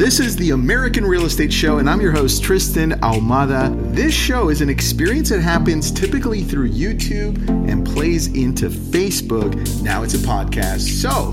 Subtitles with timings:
[0.00, 3.94] This is the American Real Estate Show, and I'm your host, Tristan Ahumada.
[3.94, 9.54] This show is an experience that happens typically through YouTube and plays into Facebook.
[9.82, 10.88] Now it's a podcast.
[11.02, 11.32] So,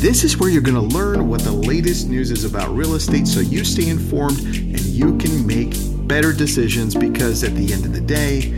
[0.00, 3.28] this is where you're going to learn what the latest news is about real estate
[3.28, 5.72] so you stay informed and you can make
[6.08, 8.52] better decisions because at the end of the day,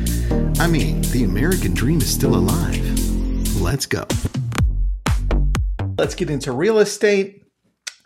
[0.59, 2.81] I mean, the American dream is still alive.
[3.61, 4.07] Let's go.
[5.99, 7.38] Let's get into real estate.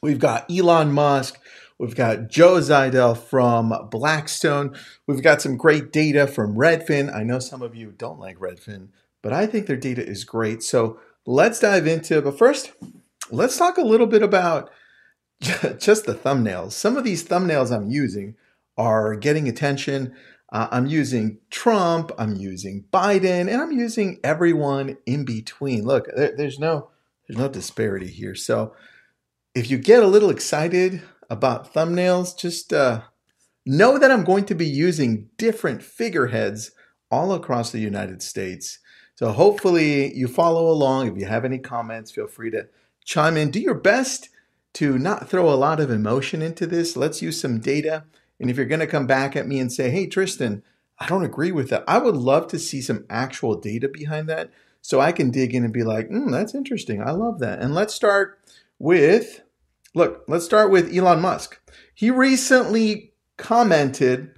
[0.03, 1.39] We've got Elon Musk.
[1.79, 4.77] We've got Joe Zidle from Blackstone.
[5.07, 7.15] We've got some great data from Redfin.
[7.15, 8.89] I know some of you don't like Redfin,
[9.23, 10.65] but I think their data is great.
[10.65, 12.25] So let's dive into it.
[12.25, 12.73] But first,
[13.31, 14.71] let's talk a little bit about
[15.41, 16.73] just the thumbnails.
[16.73, 18.35] Some of these thumbnails I'm using
[18.77, 20.17] are getting attention.
[20.53, 25.85] Uh, I'm using Trump, I'm using Biden, and I'm using everyone in between.
[25.85, 26.91] Look, there, there's no
[27.29, 28.35] there's no disparity here.
[28.35, 28.75] So
[29.55, 33.03] if you get a little excited about thumbnails, just uh,
[33.67, 36.73] know that I'm going to be using different figureheads
[37.11, 38.79] all across the United States.
[39.15, 41.09] So hopefully you follow along.
[41.09, 42.69] If you have any comments, feel free to
[43.05, 43.51] chime in.
[43.51, 44.31] Do your best
[44.75, 46.97] to not throw a lot of emotion into this.
[46.97, 48.05] Let's use some data.
[48.41, 50.63] And if you're going to come back at me and say, hey, Tristan,
[50.99, 54.51] I don't agree with that, I would love to see some actual data behind that
[54.81, 57.03] so I can dig in and be like, mm, that's interesting.
[57.03, 57.61] I love that.
[57.61, 58.39] And let's start
[58.79, 59.43] with
[59.95, 61.61] look, let's start with Elon Musk.
[61.95, 64.35] He recently commented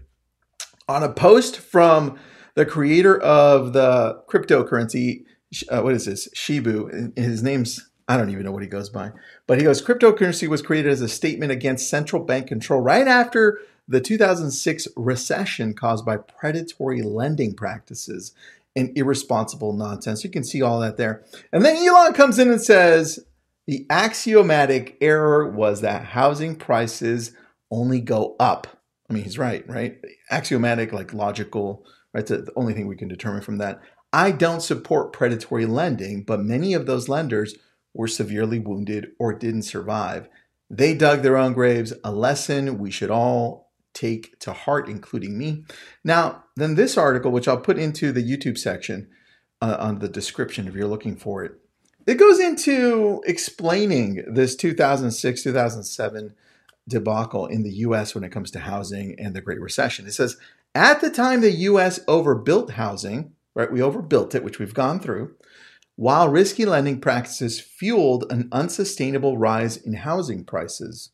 [0.88, 2.18] on a post from
[2.54, 5.24] the creator of the cryptocurrency.
[5.68, 6.28] Uh, what is this?
[6.34, 7.16] Shibu.
[7.18, 9.12] His name's, I don't even know what he goes by.
[9.46, 13.60] But he goes, cryptocurrency was created as a statement against central bank control right after
[13.86, 18.32] the 2006 recession caused by predatory lending practices
[18.74, 20.24] and irresponsible nonsense.
[20.24, 21.22] You can see all that there.
[21.52, 23.20] And then Elon comes in and says,
[23.66, 27.32] the axiomatic error was that housing prices
[27.70, 28.66] only go up.
[29.08, 29.98] I mean, he's right, right?
[30.30, 32.26] Axiomatic, like logical, right?
[32.26, 33.80] The only thing we can determine from that.
[34.12, 37.56] I don't support predatory lending, but many of those lenders
[37.92, 40.28] were severely wounded or didn't survive.
[40.70, 45.64] They dug their own graves, a lesson we should all take to heart, including me.
[46.02, 49.08] Now, then, this article, which I'll put into the YouTube section
[49.60, 51.52] uh, on the description if you're looking for it,
[52.06, 56.34] it goes into explaining this 2006 2007
[56.86, 60.06] debacle in the US when it comes to housing and the Great Recession.
[60.06, 60.36] It says,
[60.74, 63.72] at the time the US overbuilt housing, right?
[63.72, 65.34] We overbuilt it, which we've gone through,
[65.96, 71.10] while risky lending practices fueled an unsustainable rise in housing prices.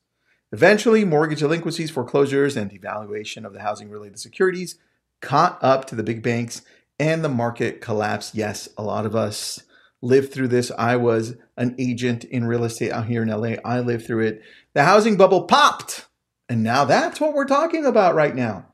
[0.53, 4.77] Eventually, mortgage delinquencies, foreclosures, and devaluation of the housing related securities
[5.21, 6.62] caught up to the big banks
[6.99, 8.34] and the market collapsed.
[8.34, 9.62] Yes, a lot of us
[10.03, 10.71] lived through this.
[10.78, 13.56] I was an agent in real estate out here in LA.
[13.65, 14.43] I lived through it.
[14.72, 16.06] The housing bubble popped.
[16.49, 18.66] And now that's what we're talking about right now.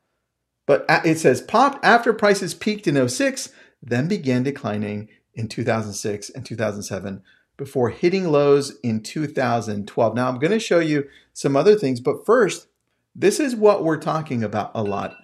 [0.66, 3.50] But it says popped after prices peaked in 06,
[3.82, 7.22] then began declining in 2006 and 2007
[7.56, 10.14] before hitting lows in 2012.
[10.14, 12.68] Now I'm going to show you some other things, but first,
[13.14, 15.14] this is what we're talking about a lot.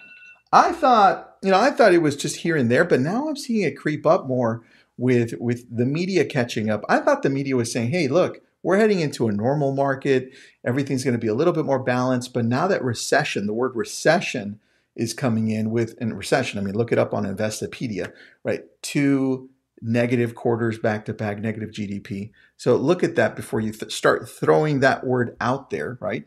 [0.51, 3.35] I thought, you know, I thought it was just here and there, but now I'm
[3.35, 4.63] seeing it creep up more
[4.97, 6.83] with with the media catching up.
[6.87, 10.33] I thought the media was saying, "Hey, look, we're heading into a normal market.
[10.65, 13.75] Everything's going to be a little bit more balanced." But now that recession, the word
[13.75, 14.59] recession
[14.95, 16.59] is coming in with in recession.
[16.59, 18.11] I mean, look it up on Investopedia,
[18.43, 18.63] right?
[18.81, 19.49] Two
[19.81, 22.31] negative quarters back to back, negative GDP.
[22.55, 26.25] So look at that before you th- start throwing that word out there, right?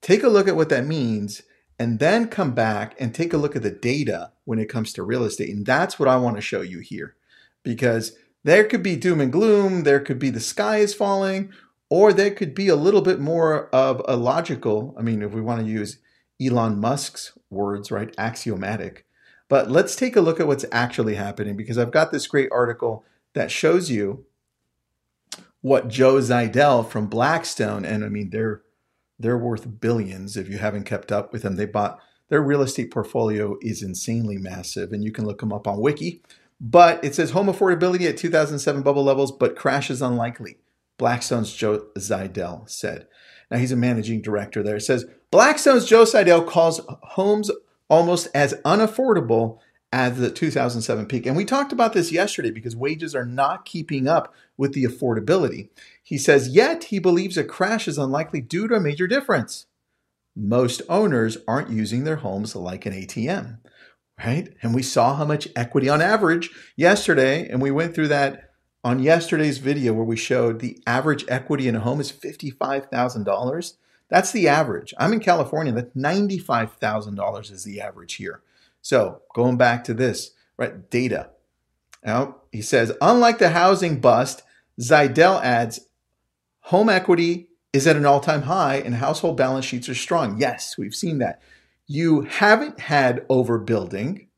[0.00, 1.42] Take a look at what that means
[1.80, 5.02] and then come back and take a look at the data when it comes to
[5.02, 5.50] real estate.
[5.50, 7.16] And that's what I want to show you here
[7.62, 11.52] because there could be doom and gloom, there could be the sky is falling,
[11.88, 15.40] or there could be a little bit more of a logical, I mean, if we
[15.40, 15.98] want to use
[16.40, 19.04] Elon Musk's words, right, axiomatic.
[19.48, 23.04] But let's take a look at what's actually happening because I've got this great article
[23.34, 24.24] that shows you
[25.60, 28.62] what Joe Zidle from Blackstone, and I mean, they're
[29.18, 31.56] they're worth billions if you haven't kept up with them.
[31.56, 35.68] They bought their real estate portfolio is insanely massive, and you can look them up
[35.68, 36.22] on Wiki.
[36.60, 40.58] But it says home affordability at 2007 bubble levels, but crash is unlikely.
[40.98, 43.06] Blackstone's Joe Zidle said.
[43.50, 44.76] Now he's a managing director there.
[44.76, 47.50] It says Blackstone's Joe Zidle calls homes
[47.88, 49.58] almost as unaffordable
[49.92, 51.26] as the 2007 peak.
[51.26, 55.70] And we talked about this yesterday because wages are not keeping up with the affordability.
[56.02, 59.66] He says, yet he believes a crash is unlikely due to a major difference.
[60.36, 63.58] Most owners aren't using their homes like an ATM
[64.24, 64.52] right?
[64.62, 68.50] And we saw how much equity on average yesterday, and we went through that
[68.82, 73.74] on yesterday's video where we showed the average equity in a home is $55,000.
[74.08, 74.94] That's the average.
[74.98, 75.72] I'm in California.
[75.72, 78.42] That $95,000 is the average here.
[78.82, 80.88] So going back to this, right?
[80.90, 81.30] Data.
[82.04, 84.42] Now, he says, unlike the housing bust,
[84.80, 85.80] Zidle adds
[86.60, 90.38] home equity is at an all time high and household balance sheets are strong.
[90.38, 91.40] Yes, we've seen that.
[91.92, 94.28] You haven't had overbuilding.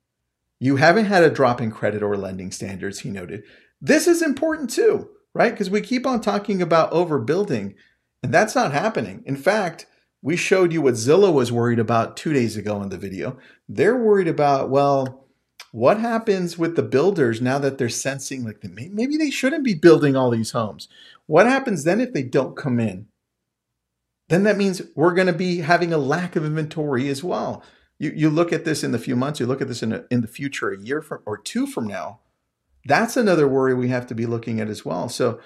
[0.59, 3.43] You haven't had a drop in credit or lending standards, he noted.
[3.79, 5.53] This is important too, right?
[5.53, 7.75] Because we keep on talking about overbuilding,
[8.23, 9.23] and that's not happening.
[9.27, 9.85] In fact,
[10.23, 13.37] we showed you what Zillow was worried about two days ago in the video.
[13.69, 15.27] They're worried about, well,
[15.73, 20.17] what happens with the builders now that they're sensing like maybe they shouldn't be building
[20.17, 20.89] all these homes?
[21.27, 23.09] What happens then if they don't come in?
[24.33, 27.63] Then that means we're going to be having a lack of inventory as well.
[27.99, 30.07] You, you look at this in the few months, you look at this in, a,
[30.11, 32.21] in the future, a year from, or two from now.
[32.87, 35.11] That's another worry we have to be looking at as well.
[35.11, 35.39] So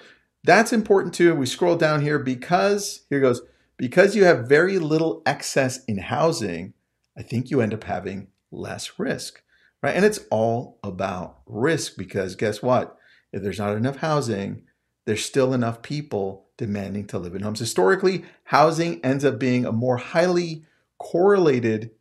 [0.45, 1.35] that's important too.
[1.35, 3.41] We scroll down here because, here goes,
[3.75, 6.73] because you have very little excess in housing,
[7.17, 9.43] I think you end up having less risk,
[9.83, 9.97] right?
[9.97, 12.97] And it's all about risk because guess what?
[13.33, 14.61] If there's not enough housing,
[15.05, 17.59] there's still enough people demanding to live in homes.
[17.59, 20.63] Historically, housing ends up being a more highly
[20.97, 21.91] correlated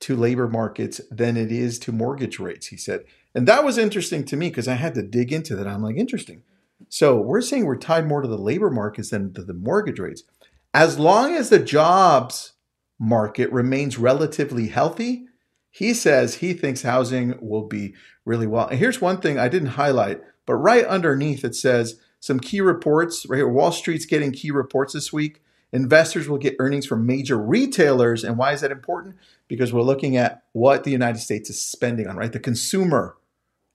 [0.00, 3.04] to labor markets than it is to mortgage rates, he said.
[3.34, 5.66] And that was interesting to me because I had to dig into that.
[5.66, 6.42] I'm like, interesting.
[6.88, 10.24] So we're saying we're tied more to the labor markets than to the mortgage rates.
[10.74, 12.52] As long as the jobs
[12.98, 15.26] market remains relatively healthy,
[15.70, 17.94] he says he thinks housing will be
[18.24, 18.66] really well.
[18.66, 23.26] And here's one thing I didn't highlight, but right underneath it says some key reports
[23.26, 23.48] right here.
[23.48, 25.42] Wall Street's getting key reports this week.
[25.72, 28.24] Investors will get earnings from major retailers.
[28.24, 29.16] And why is that important?
[29.48, 32.32] Because we're looking at what the United States is spending on, right?
[32.32, 33.16] The consumer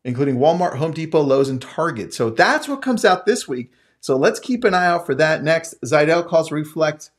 [0.07, 2.13] including Walmart, Home Depot, Lowe's, and Target.
[2.13, 3.73] So that's what comes out this week.
[3.99, 5.43] So let's keep an eye out for that.
[5.43, 7.11] Next, Zidle calls reflect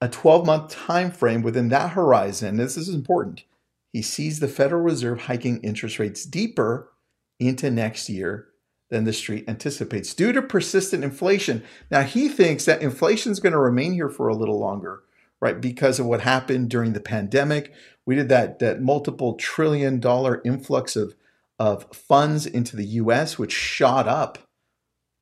[0.00, 2.56] a 12 month time frame within that horizon.
[2.56, 3.44] This is important.
[3.92, 6.90] He sees the Federal Reserve hiking interest rates deeper
[7.38, 8.48] into next year
[8.90, 11.62] than the street anticipates due to persistent inflation.
[11.90, 15.02] Now, he thinks that inflation is going to remain here for a little longer,
[15.40, 15.60] right?
[15.60, 17.72] Because of what happened during the pandemic.
[18.06, 21.14] We did that, that multiple trillion dollar influx of
[21.58, 24.38] of funds into the US, which shot up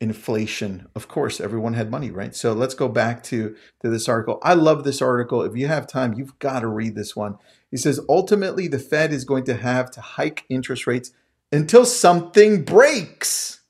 [0.01, 0.87] inflation.
[0.95, 2.35] Of course, everyone had money, right?
[2.35, 4.39] So let's go back to, to this article.
[4.43, 5.43] I love this article.
[5.43, 7.39] If you have time, you've got to read this one.
[7.71, 11.13] He says ultimately, the Fed is going to have to hike interest rates
[11.53, 13.61] until something breaks.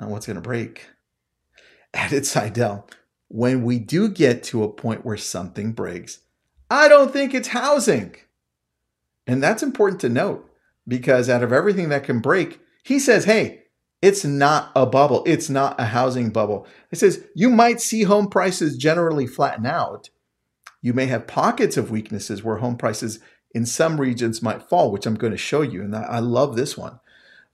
[0.00, 0.86] Now, what's going to break?
[1.94, 2.84] Added Zidle.
[3.28, 6.20] When we do get to a point where something breaks,
[6.70, 8.14] I don't think it's housing.
[9.26, 10.50] And that's important to note
[10.86, 13.64] because out of everything that can break, he says, hey,
[14.00, 15.22] it's not a bubble.
[15.26, 16.66] It's not a housing bubble.
[16.90, 20.10] He says you might see home prices generally flatten out.
[20.80, 23.18] You may have pockets of weaknesses where home prices
[23.52, 25.82] in some regions might fall, which I'm going to show you.
[25.82, 27.00] And I love this one.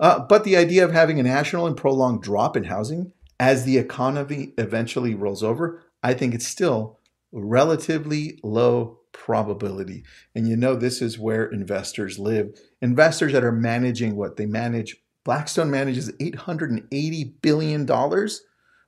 [0.01, 3.79] Uh, but the idea of having a national and prolonged drop in housing as the
[3.79, 6.99] economy eventually rolls over, I think it's still
[7.33, 10.05] relatively low probability.
[10.35, 12.59] And you know, this is where investors live.
[12.83, 17.87] Investors that are managing what they manage, Blackstone manages $880 billion,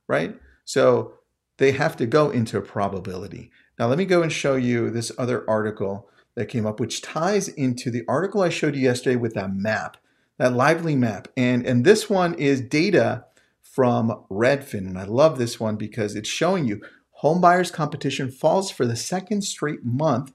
[0.07, 0.35] right?
[0.65, 1.13] So
[1.57, 3.51] they have to go into probability.
[3.79, 7.47] Now, let me go and show you this other article that came up, which ties
[7.47, 9.97] into the article I showed you yesterday with that map,
[10.37, 11.27] that lively map.
[11.35, 13.25] And, and this one is data
[13.63, 14.85] from Redfin.
[14.87, 16.79] And I love this one because it's showing you
[17.09, 20.31] home buyers competition falls for the second straight month,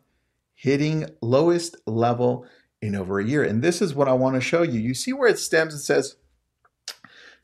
[0.55, 2.45] hitting lowest level
[2.81, 3.45] in over a year.
[3.45, 4.81] And this is what I want to show you.
[4.81, 5.73] You see where it stems?
[5.73, 6.17] It says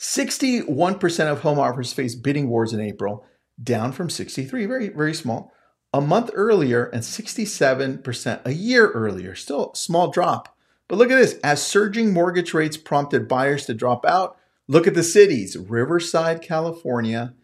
[0.00, 3.24] 61% of home offers face bidding wars in April,
[3.62, 5.52] down from 63, very, very small.
[5.92, 9.34] A month earlier and 67% a year earlier.
[9.34, 10.56] Still small drop.
[10.86, 11.38] But look at this.
[11.42, 15.56] As surging mortgage rates prompted buyers to drop out, look at the cities.
[15.56, 17.34] Riverside, California,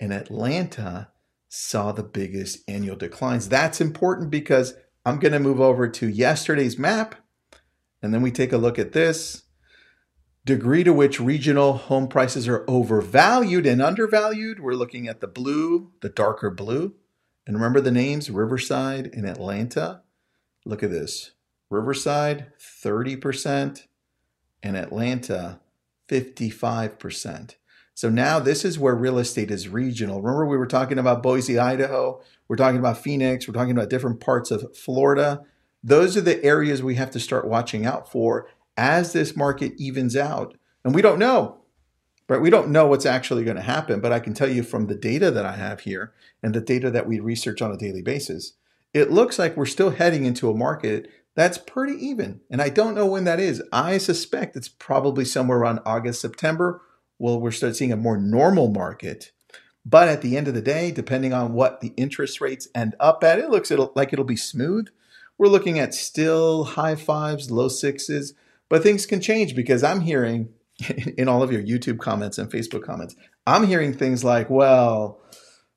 [0.00, 1.08] and Atlanta
[1.48, 3.48] saw the biggest annual declines.
[3.48, 7.16] That's important because I'm going to move over to yesterday's map
[8.02, 9.44] and then we take a look at this
[10.44, 14.58] degree to which regional home prices are overvalued and undervalued.
[14.58, 16.94] We're looking at the blue, the darker blue.
[17.46, 20.02] And remember the names Riverside and Atlanta.
[20.64, 21.32] Look at this
[21.70, 23.86] Riverside, 30%,
[24.62, 25.60] and Atlanta,
[26.08, 27.56] 55%.
[27.94, 30.22] So now this is where real estate is regional.
[30.22, 32.22] Remember, we were talking about Boise, Idaho.
[32.48, 33.46] We're talking about Phoenix.
[33.46, 35.42] We're talking about different parts of Florida.
[35.82, 40.16] Those are the areas we have to start watching out for as this market evens
[40.16, 40.56] out.
[40.84, 41.61] And we don't know,
[42.32, 42.42] right?
[42.42, 44.94] We don't know what's actually going to happen, but I can tell you from the
[44.94, 46.12] data that I have here
[46.42, 48.54] and the data that we research on a daily basis,
[48.92, 52.40] it looks like we're still heading into a market that's pretty even.
[52.50, 53.62] And I don't know when that is.
[53.72, 56.82] I suspect it's probably somewhere around August, September.
[57.18, 59.32] Well, we're start seeing a more normal market.
[59.84, 63.24] But at the end of the day, depending on what the interest rates end up
[63.24, 64.88] at, it looks like it'll be smooth.
[65.38, 68.34] We're looking at still high fives, low sixes,
[68.68, 70.50] but things can change because I'm hearing
[71.18, 73.14] in all of your YouTube comments and Facebook comments,
[73.46, 75.20] I'm hearing things like, well,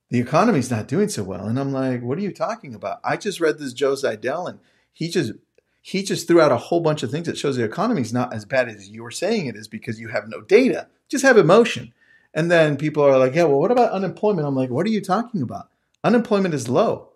[0.10, 1.46] the economy's not doing so well.
[1.46, 3.00] And I'm like, what are you talking about?
[3.04, 4.60] I just read this Joe Zidle and
[4.94, 5.34] he just
[5.82, 8.44] he just threw out a whole bunch of things that shows the economy's not as
[8.44, 10.88] bad as you're saying it is because you have no data.
[11.10, 11.94] Just have emotion.
[12.34, 14.48] And then people are like, yeah, well, what about unemployment?
[14.48, 15.70] I'm like, what are you talking about?
[16.04, 17.10] Unemployment is low.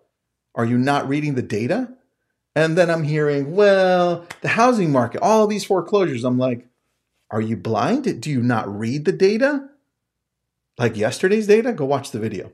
[0.54, 1.92] Are you not reading the data?
[2.54, 6.24] And then I'm hearing, well, the housing market, all these foreclosures.
[6.24, 6.68] I'm like,
[7.30, 8.20] are you blind?
[8.20, 9.68] Do you not read the data?
[10.78, 11.72] Like yesterday's data?
[11.72, 12.52] Go watch the video.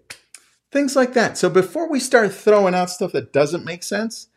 [0.73, 1.39] Things like that.
[1.39, 4.29] So before we start throwing out stuff that doesn't make sense,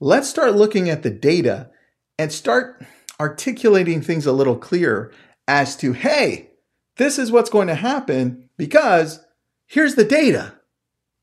[0.00, 1.70] let's start looking at the data
[2.18, 2.84] and start
[3.20, 5.12] articulating things a little clearer
[5.46, 6.50] as to, hey,
[6.96, 9.24] this is what's going to happen because
[9.66, 10.54] here's the data.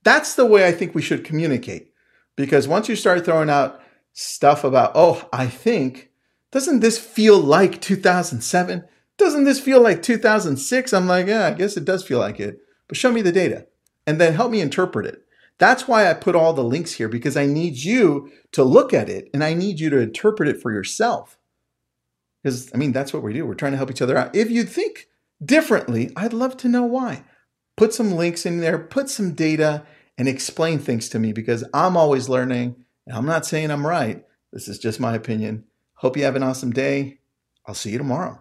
[0.03, 1.94] That's the way I think we should communicate.
[2.36, 3.82] Because once you start throwing out
[4.13, 6.11] stuff about, oh, I think,
[6.51, 8.84] doesn't this feel like 2007?
[9.17, 10.93] Doesn't this feel like 2006?
[10.93, 12.60] I'm like, yeah, I guess it does feel like it.
[12.88, 13.67] But show me the data
[14.05, 15.24] and then help me interpret it.
[15.58, 19.10] That's why I put all the links here because I need you to look at
[19.10, 21.38] it and I need you to interpret it for yourself.
[22.41, 23.46] Because, I mean, that's what we do.
[23.46, 24.36] We're trying to help each other out.
[24.36, 25.08] If you think
[25.43, 27.24] differently, I'd love to know why.
[27.77, 29.84] Put some links in there, put some data,
[30.17, 32.75] and explain things to me because I'm always learning.
[33.05, 34.25] And I'm not saying I'm right.
[34.51, 35.65] This is just my opinion.
[36.01, 37.20] Hope you have an awesome day.
[37.65, 38.40] I'll see you tomorrow.